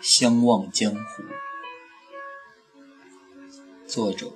[0.00, 1.24] 相望江湖。
[3.86, 4.30] 作者：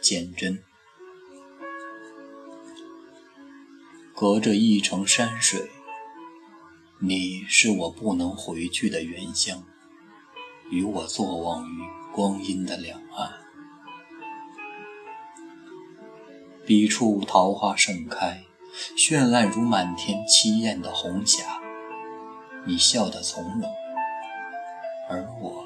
[0.00, 0.62] 简真。
[4.14, 5.70] 隔着一程山水，
[6.98, 9.64] 你是我不能回去的原乡，
[10.70, 13.32] 与我坐望于光阴的两岸。
[16.66, 18.44] 彼处桃花盛开，
[18.96, 21.60] 绚烂如满天凄艳的红霞。
[22.66, 23.70] 你笑得从容，
[25.14, 25.64] 而我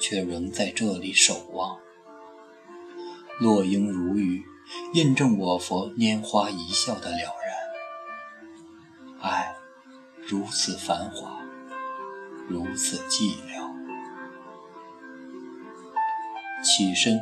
[0.00, 1.78] 却仍在这里守望。
[3.38, 4.42] 落英如雨，
[4.94, 9.20] 印证我佛拈花一笑的了然。
[9.20, 9.54] 爱
[10.26, 11.42] 如此繁华，
[12.48, 13.68] 如此寂寥。
[16.64, 17.20] 起身，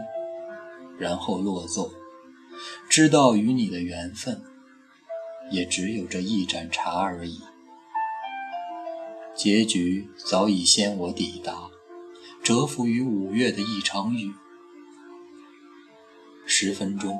[0.96, 1.90] 然后落座。
[2.88, 4.42] 知道与你的缘分，
[5.50, 7.40] 也只有这一盏茶而已。
[9.38, 11.70] 结局早已先我抵达，
[12.42, 14.34] 蛰伏于五月的一场雨。
[16.44, 17.16] 十分钟，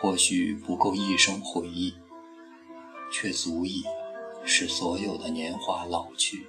[0.00, 1.94] 或许不够一生回忆，
[3.12, 3.84] 却足以
[4.44, 6.48] 使所有的年华老去。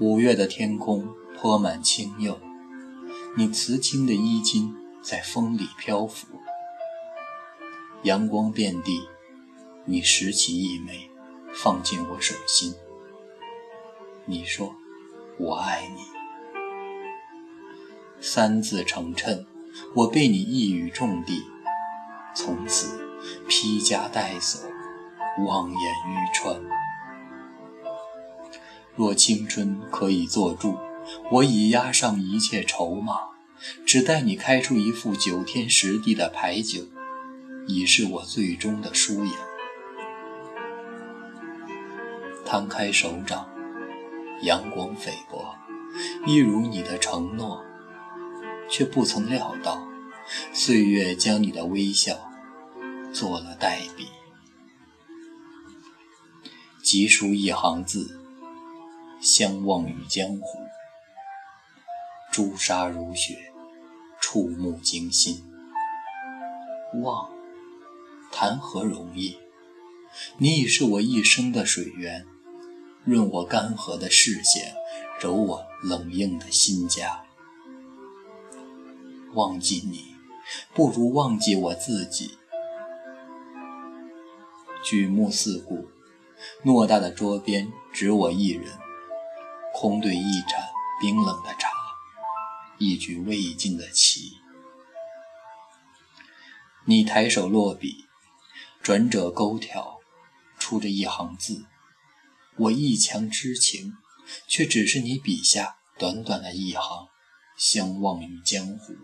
[0.00, 2.36] 五月的天空泼满青釉。
[3.36, 6.26] 你瓷青的衣襟在风里漂浮，
[8.02, 9.02] 阳光遍地，
[9.90, 11.10] 你拾起一枚，
[11.52, 12.72] 放进我手心。
[14.24, 14.72] 你说
[15.36, 16.02] ：“我爱你。”
[18.22, 19.46] 三字成谶，
[19.96, 21.32] 我被你一语中的，
[22.36, 23.00] 从此
[23.48, 24.60] 披枷带锁，
[25.44, 26.62] 望眼欲穿。
[28.94, 30.78] 若青春可以做注。
[31.32, 33.14] 我已押上一切筹码，
[33.84, 36.82] 只待你开出一副九天十地的牌九，
[37.66, 39.32] 已是我最终的输赢。
[42.50, 43.48] 摊开手掌，
[44.42, 45.54] 阳光菲薄，
[46.26, 47.64] 一如你的承诺，
[48.68, 49.86] 却不曾料到，
[50.52, 52.18] 岁月将你的微笑
[53.12, 54.08] 做了代笔，
[56.82, 58.20] 急书一行字：
[59.20, 60.58] 相忘于江湖。
[62.32, 63.52] 朱砂如雪，
[64.20, 65.40] 触目惊心。
[67.00, 67.30] 忘，
[68.32, 69.38] 谈何容易？
[70.38, 72.26] 你已是我一生的水源，
[73.10, 74.72] 润我干涸的视线，
[75.18, 77.22] 揉我冷硬的心枷。
[79.34, 80.14] 忘记你，
[80.72, 82.38] 不如忘记我自己。
[84.84, 85.88] 举目四顾，
[86.64, 88.78] 偌大的桌边只我一人，
[89.74, 90.62] 空对一盏
[91.00, 91.68] 冰冷的茶。
[92.78, 94.36] 一局未尽的棋。
[96.84, 98.04] 你抬手落笔，
[98.80, 99.98] 转折勾挑，
[100.60, 101.64] 出着一行字。
[102.60, 103.94] 我一腔之情，
[104.46, 107.08] 却只是你笔下短短的一行。
[107.56, 108.94] 相忘于江湖。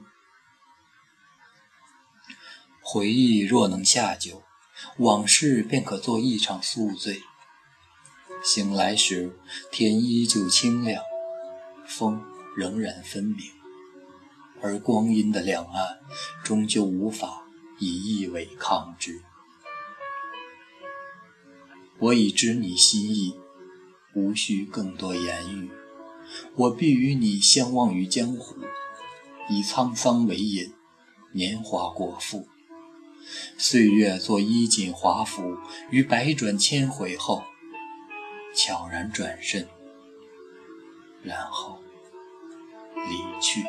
[2.81, 4.43] 回忆若能下酒，
[4.99, 7.23] 往事便可做一场宿醉。
[8.43, 9.39] 醒来时，
[9.71, 11.03] 天依旧清亮，
[11.87, 12.25] 风
[12.57, 13.53] 仍然分明。
[14.63, 15.99] 而光阴的两岸，
[16.43, 17.47] 终究无法
[17.79, 19.23] 以一苇抗之。
[21.99, 23.39] 我已知你心意，
[24.17, 25.71] 无需更多言语。
[26.57, 28.57] 我必与你相忘于江湖，
[29.49, 30.73] 以沧桑为引，
[31.33, 32.49] 年华过腹。
[33.59, 35.59] 岁月做衣锦华服，
[35.91, 37.43] 于百转千回后，
[38.55, 39.69] 悄然转身，
[41.23, 41.79] 然后
[42.95, 43.63] 离去。